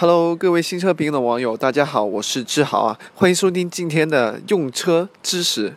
[0.00, 5.74] Hello，各位新车评的网友，大家好，我是志豪啊，欢迎收听今天的用车知识。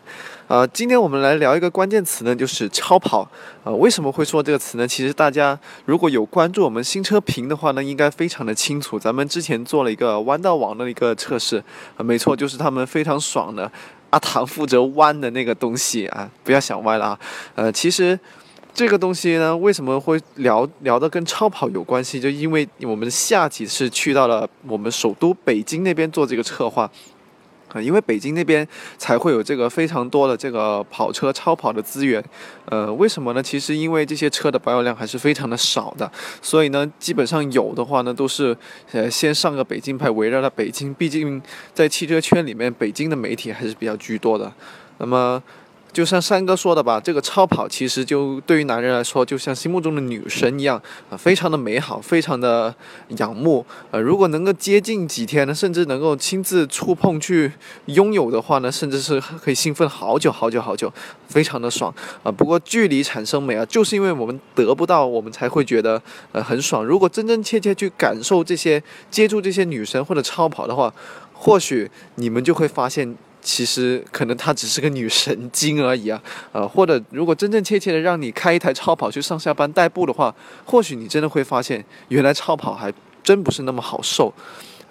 [0.47, 3.27] 呃，今天我们来聊一个关键词呢，就是超跑。
[3.63, 4.87] 呃，为什么会说这个词呢？
[4.87, 8.99] 其实大家如果有关注我们新车评的话呢，应该非常的清楚。
[8.99, 11.57] 咱们之前做了一个弯道网的一个测试，
[11.97, 13.71] 啊，没错，就是他们非常爽的
[14.11, 17.19] 阿唐负责弯的那个东西啊，不要想歪了啊。
[17.55, 18.19] 呃，其实。
[18.73, 22.19] 这个东西呢，为什么会聊聊的跟超跑有关系？
[22.19, 26.89] 就因为我们下几次去到了我们首都北京那边做这个策划，
[27.73, 28.65] 啊，因为北京那边
[28.97, 32.23] 才会有这个非常多的这个跑车超跑的资源。
[32.65, 33.43] 呃，为什么呢？
[33.43, 36.09] 其实因为这些车的保有量还是非常的少的，
[36.41, 38.55] 所以呢，基本上有的话呢，都是
[38.93, 40.93] 呃先上个北京牌，围绕着北京。
[40.93, 41.41] 毕竟
[41.73, 44.51] 在汽车圈里面，北京的媒体还是比较居多的。
[44.97, 45.43] 那么。
[45.93, 52.73] 就像三哥说的吧，这个超跑其实就对于男人来说，就像心目中的女神一样啊，非常的美好，非常的
[53.17, 53.65] 仰慕。
[53.91, 57.51] 呃，如果能够接近几天呢，甚至能够亲自触碰去
[57.87, 60.91] 拥有的话呢，甚至是可以兴奋好久好久好久，
[61.27, 62.31] 非常的爽啊。
[62.31, 66.01] 不过距离产生美啊，就是因为我们得不到，我们才会觉得
[66.31, 66.85] 呃很爽。
[66.85, 70.93] 如果真真切切去感受这些，接触这些女神或者超跑的话，
[71.33, 73.17] 或许你们就会发现。
[73.41, 76.21] 其实可能她只是个女神经而已啊，
[76.53, 80.33] 呃，或者如果真正切切的让你开一台超跑去上下班代步的话，
[80.65, 84.33] 或许你真的会发现，原来超跑还真不是那么好受。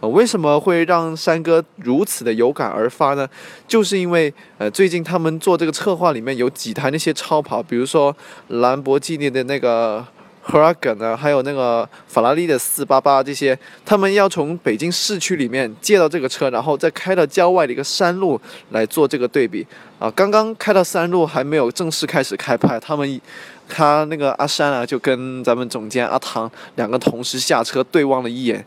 [0.01, 3.29] 呃，为什么会让山哥如此的有感而发呢？
[3.69, 8.17] 就是因为呃，最近他们做这个策划里面有几台那些超跑，比如说
[8.49, 10.07] 兰博基尼的那个。
[10.43, 19.67] H u r a g a n 啊，还有那个法拉利的四八八这些，他们要从北京市区里面借到这个车，然后再开到郊外的一个山路来做这个对比
[19.99, 20.11] 啊。
[20.13, 23.21] 刚刚开到山路还没有正式开始开拍，他们
[23.69, 28.65] 他那个阿山啊，就跟咱们总监阿唐两个同时下车对望了一眼，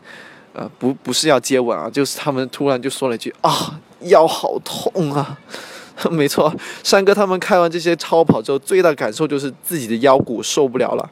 [0.52, 5.36] 呃，不不是要接吻啊，就是他们突然就说了一句啊，腰好痛啊。
[6.10, 11.08] 没错，山哥他们开完这些超跑之后，最大感受就是自己的腰骨受不了了。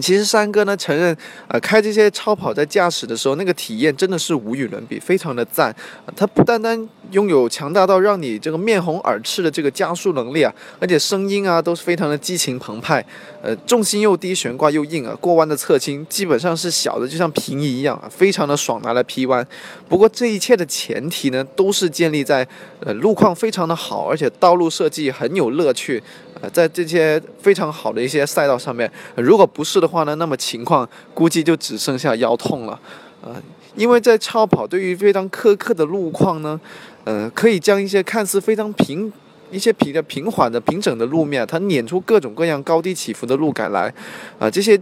[0.00, 1.16] 其实山哥呢承认，
[1.48, 5.74] 呃，开这些超跑在驾驶的时候，那个体验真的是无与伦比，非常的赞。
[6.14, 13.04] 它不单单拥有强大到让你这个面红耳赤的这个加速能力啊，而且声音啊都是非常的激情澎湃。
[13.42, 19.46] 呃，重心又低，悬挂又硬啊，过弯的侧倾基本上是小的就像平移一样啊，非常的爽，拿来劈弯。
[19.88, 22.46] 不过这一切的前提呢，都是建立在
[22.80, 26.02] 呃路况非常的好，而且道路设计很有乐趣。
[26.42, 32.78] 呃，在这些非常好的一些赛道上面，如果不是的话呢，那么情况估计就只剩下腰痛了。
[33.22, 33.34] 呃，
[33.74, 36.60] 因为在超跑对于非常苛刻的路况呢，
[37.04, 39.12] 呃，可以将一些看似非常平、
[39.50, 43.92] 一些平的平缓的平整的路面，它碾出各种各样高低起伏的路感来。
[44.38, 44.80] 啊，这些。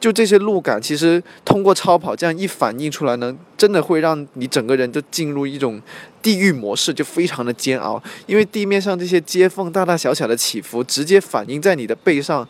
[0.00, 5.80] 就这些路感，其实通过超跑这样一反映出来呢，真的会让你整个人都进入一种
[6.22, 8.02] 地狱模式，就非常的煎熬。
[8.26, 12.48] 因为地面上这些接缝大大小小的起伏，直接反映在你的背上，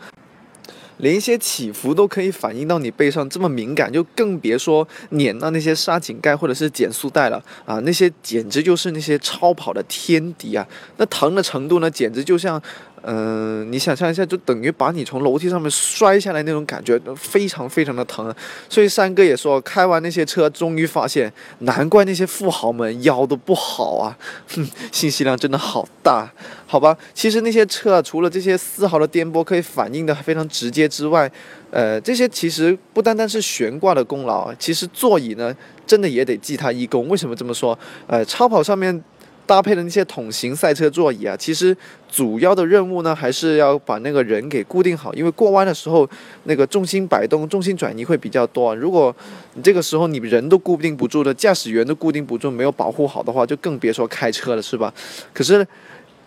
[0.99, 7.81] 连一些起伏都可以反映到你背上，这么敏感，就更别说碾到那些沙井盖或者是减速带了啊！
[7.81, 10.67] 那些简直就是那些超跑的天敌啊！
[10.97, 12.63] 那疼的程度呢，简直就像。
[13.03, 18.35] 嗯，你想象一下，就等于把你从楼梯上面摔下来那种感觉，非常非常的疼。
[18.69, 24.17] 所以三哥也说，开完那些车，终于发现，难怪那些富豪们腰都不好啊！
[24.55, 26.31] 哼， 信息量真的好大，
[26.67, 26.97] 好吧？
[27.15, 31.31] 其实那些车啊，除了这些丝毫的颠簸可以反映的非常直接之外，
[31.71, 35.55] 呃，这些其实不单单是悬挂的功劳，其实座椅呢，
[35.87, 37.09] 真的也得记他一功。
[37.09, 37.79] 为什么这么说？
[38.07, 39.03] 呃，超跑上面。
[39.49, 41.75] 搭配的那些桶型赛车座椅啊，其实
[42.13, 46.07] 主要的任务呢，还是要把那个人给固定好，因为过弯的时候
[46.45, 48.77] 那个重心摆动、重心转移会比较多。
[48.77, 49.15] 如果
[49.55, 54.93] 你这个时候你人都固定不住的，驾驶员都固定不住，没有保护好的话，就更别说开车了，是吧？
[55.33, 55.67] 可是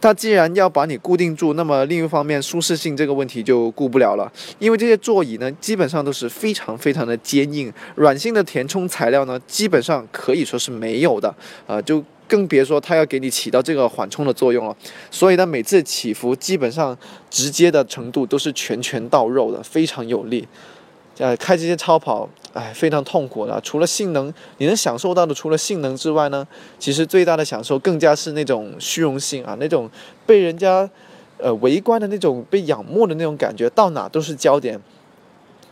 [0.01, 11.35] 他既然要把你固定住，那么另一方面舒适性这个问题就顾不了了，因为这些座椅呢，基本上都是非常非常的坚硬，软性的填充材料呢，基本上可以说是没有的，
[11.67, 12.03] 啊，就。
[12.31, 14.73] 更别说它要给你起到这个缓冲的作用了，
[15.09, 16.97] 所以呢，每次起伏基本上
[17.29, 20.47] 直接的程度都是拳拳到肉的，非常有力。
[21.17, 23.59] 呃，开这些超跑，哎，非常痛苦的。
[23.59, 26.47] 除了性能，你能享受到的除了性能之外呢，
[26.79, 29.89] 其实最大的享受更加是那种虚荣心啊，那种
[30.25, 30.89] 被人家
[31.37, 34.79] 呃围观的那种被仰慕的那种感觉，到哪都是焦点。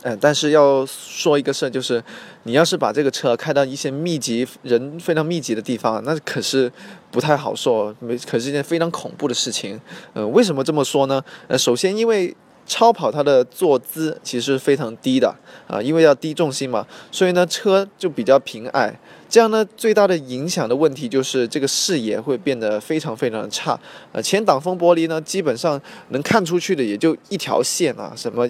[0.02, 2.02] 嗯，但是要说一个事儿，就是
[2.44, 6.72] 你要是把这个车开到一些密集、人非常密集的地方，那可是
[7.10, 9.78] 不太好受，没可是一件非常恐怖的事情。
[10.14, 11.22] 呃，为什么这么说呢？
[11.48, 12.34] 呃，首先因为
[12.66, 15.34] 超跑它的坐姿其实非常低的
[15.66, 18.98] 啊，因为要低重心嘛，所以呢车就比较平矮。
[19.28, 23.78] 这样呢，最大的影响的问题就是这个视野会变得非常非常的差。
[24.10, 28.48] 呃，前挡风玻璃呢，基本上能看出去的也就一条线啊，什么，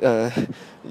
[0.00, 0.30] 呃，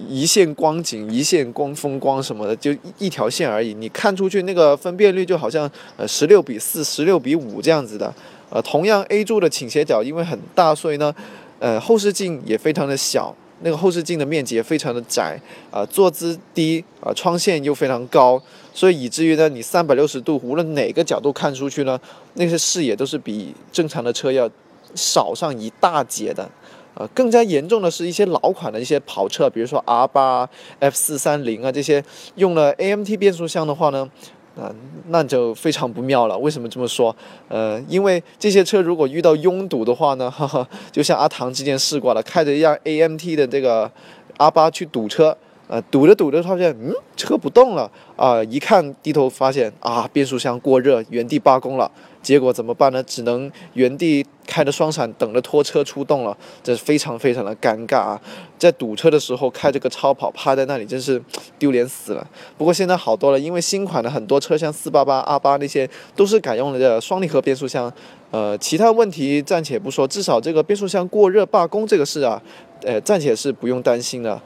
[0.07, 3.73] 一线光景、一线光风光什么的，就一条线而已。
[3.73, 8.13] 你看出去那个分辨率就好像呃十六比四、十六比五这样子的。
[8.49, 11.13] 呃，同样 A 柱的倾斜角因为很大，所以呢，
[11.59, 13.35] 呃，后视镜也非常的小。
[13.65, 15.39] 那个后视镜的面积也非常的窄，
[15.71, 18.41] 啊，坐姿低，啊，窗线又非常高，
[18.73, 21.97] 所以以至于呢，你三百六十度无论哪个角度看出去呢，
[22.33, 24.49] 那些视野都是比正常的车要
[24.95, 26.49] 少上一大截的，
[26.95, 30.49] 啊，更加严重的是一些老款的一些跑车，比如说 R 八、
[30.79, 32.03] F 四三零啊这些
[32.35, 34.09] 用了 AMT 变速箱的话呢。
[34.55, 34.71] 啊，
[35.07, 36.37] 那就非常不妙了。
[36.37, 37.15] 为什么这么说？
[37.47, 43.91] 呃，因为这些车如果遇到拥堵的话呢，哈哈，就像阿唐之前试过了，开着一辆 AMT 的这个
[44.37, 45.35] R 八去堵车，
[45.67, 51.91] 呃，堵着堵着发现，嗯，车不动了，啊，一看低头发现，啊，变速箱过热，原地罢工了。
[52.23, 53.03] 结果怎么办呢？
[53.03, 56.35] 只能原地开着双闪，等着拖车出动了。
[56.63, 58.21] 这是非常非常的尴尬啊！
[58.57, 61.21] 在堵车的时候开这个超跑，趴在那里真是
[61.59, 62.25] 丢脸死了。
[62.57, 67.91] 不过现在好多了，因为新款的很多车，像四八八、二八那些，都是改用了这双离合变速箱。
[68.31, 72.41] 呃，其他问题暂且不说，至少这个变速箱过热罢工这个事啊，
[72.83, 74.41] 呃，暂且是不用担心的。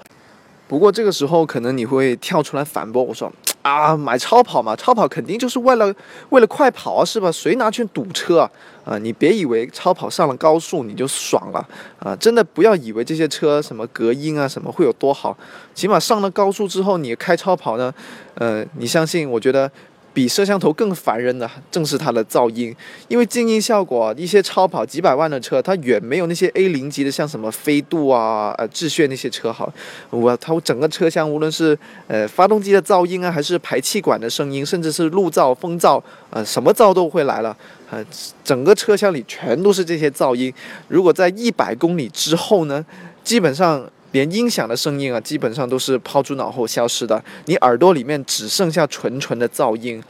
[0.68, 3.32] 不过这个时候可能你会跳出来反驳我说。
[3.70, 5.94] 啊，买超跑嘛，超跑肯定就是为了
[6.30, 7.32] 为了快跑啊，是吧？
[7.32, 8.52] 谁拿去堵车啊？
[8.86, 11.68] 啊，你别以为超跑上了高速你就爽了
[12.00, 12.16] 啊！
[12.16, 15.38] 真的不要以为这些车什么隔音啊什么会有多好，
[15.74, 17.94] 起码上了高速之后你开超跑呢，
[18.36, 19.30] 呃，你相信？
[19.30, 19.70] 我觉得。
[20.18, 22.76] 比摄像头更烦人的正是它的噪音，
[23.08, 29.72] 因为静音效果，一些超跑几百万的车，它远没有那些 A 零级的，像什么飞度啊、呃致炫那些车好。
[30.10, 31.78] 我它整个车厢，无论是
[32.08, 37.56] 呃发动机的噪音啊，还是排气管的声音，甚至是路噪、风噪，呃什么噪都会来了。
[37.92, 38.04] 呃，
[38.44, 40.52] 整个车厢里全都是这些噪音。
[40.88, 42.84] 如果在一百公里之后呢，
[43.24, 43.88] 基本上。
[44.12, 50.02] 连音响的声音啊，基本上都是抛诸脑后消失的，你耳朵里面只剩下纯纯的噪音，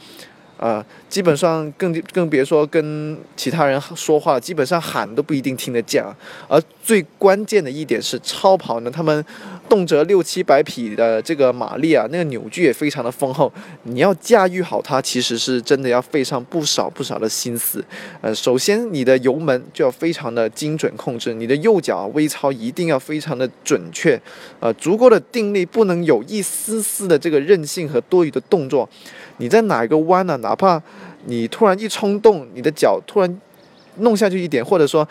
[0.58, 6.04] 啊，基本上更更别说跟其他人说话，基本上喊都不一定听得见。
[6.48, 9.24] 而最关键的一点是，超跑呢，他们。
[9.68, 13.52] 动辄六七百匹的这个马力啊，那个扭矩也非常的丰厚。
[13.82, 17.84] 你要驾驭好它，其实是真的要费上不少不少的心思。
[18.22, 24.18] 呃，首先你的油门就要非常的精准控制，你的右脚微操一定要非常的准确，
[24.58, 28.88] 呃，足够的定力，不能有一丝丝的这个韧性和多余的动作。
[29.38, 30.36] 你在哪一个弯呢？
[30.36, 30.80] 哪怕
[31.24, 33.40] 你突然一冲动，你的脚突然
[33.98, 35.06] 弄下去一点，或者说。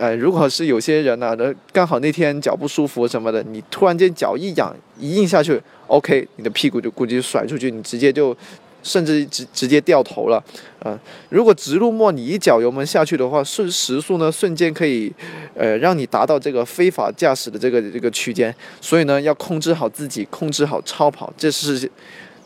[0.00, 1.36] 呃，如果是有些人呢，
[1.74, 8.34] 刚好那天脚不舒服什么的，你突然间脚一痒一硬下去，OK，你的屁股就估计甩出去，你直接就
[8.82, 10.42] 甚至直直接掉头了。
[10.82, 10.98] 啊，
[11.28, 15.12] 如果直路末你一脚油门下去的话，瞬时速呢瞬间可以，
[15.54, 18.54] 呃，让你达到这个非法驾驶的这个这个区间。
[18.80, 21.86] 所以呢，要控制好自己，控制好超跑，这是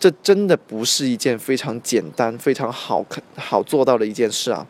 [0.05, 4.67] 这真的不是一件非常简单、非常好看好做到的一件事啊。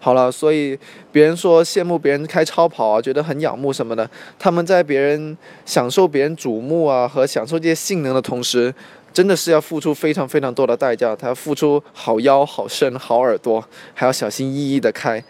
[0.00, 0.76] 好了，所以
[1.12, 4.10] 别人说羡慕别人开超跑啊，觉得很仰慕什么的。
[4.36, 8.74] 他们在别人享受别人瞩目啊和享受这些性能的同时，
[9.12, 11.14] 真的是要付出非常非常多的代价。
[11.14, 15.22] 他要付出好腰、好肾、好耳朵，还要小心翼翼的开。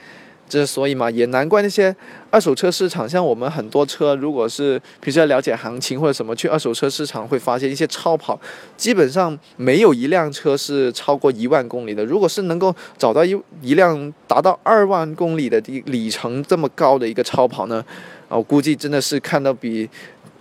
[0.48, 1.94] 这所以嘛，也难怪那些
[2.30, 8.40] 二手车市场，像我们很多车，如果是平时要了解行情或者什么，去二手车市场会发现一些超跑，
[8.76, 12.04] 基本上没有一辆车是超过一万公里的。
[12.04, 17.84] 如果是能够找到一一辆达到二万公里的里程这么高的一个超跑呢，
[18.28, 19.88] 啊，我估计真的是看到比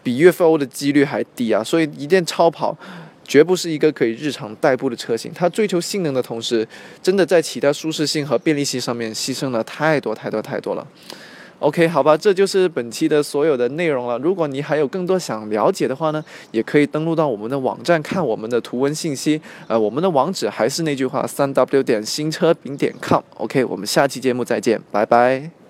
[0.04, 1.64] 比 UFO 的几率还低啊。
[1.64, 2.78] 所以一件超跑。
[3.28, 6.68] 绝不是一个可以日常代步的车型，它追求性能的同时，
[7.02, 10.88] 真的在其他舒适性和便利性上面牺牲了太多太多太多了。
[11.60, 14.20] OK，好吧，这就是本期的所有的内容了。
[14.20, 19.42] 如果你还有更多想了解的话呢，也可以登录到我们的网站看我们的图文信息。
[19.68, 23.24] 呃，我们的网址还是那句话，三 W 点新车饼点 com。
[23.38, 25.65] OK，我们下期节目再见，拜拜。